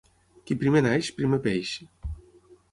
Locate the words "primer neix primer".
0.63-1.41